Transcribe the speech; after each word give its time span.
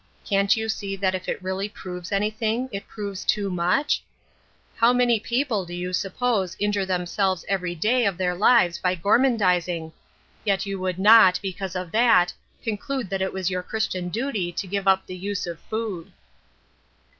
Can't 0.25 0.57
you 0.57 0.63
really 0.63 0.69
see 0.69 0.95
that 0.95 1.13
if 1.13 1.29
it 1.29 1.43
proves 1.75 2.11
anything, 2.11 2.69
it 2.71 2.87
proves 2.87 3.23
too 3.23 3.51
much? 3.51 4.01
How 4.77 4.91
many 4.91 5.19
people 5.19 5.63
do 5.63 5.75
you 5.75 5.93
suppose 5.93 6.55
injure 6.57 6.87
themselves 6.87 7.45
everyday 7.47 8.05
of 8.07 8.17
their 8.17 8.33
lives 8.33 8.79
by 8.79 8.95
gormandizing? 8.95 9.91
Yet 10.43 10.65
you 10.65 10.79
would 10.79 10.97
not, 10.97 11.39
because 11.43 11.75
of 11.75 11.91
that, 11.91 12.33
conclude 12.63 13.11
that 13.11 13.21
it 13.21 13.31
was 13.31 13.51
your 13.51 13.61
Christian 13.61 14.09
duty 14.09 14.51
to 14.51 14.65
give 14.65 14.87
up 14.87 15.05
the 15.05 15.15
use 15.15 15.45
of 15.45 15.59
food." 15.69 16.11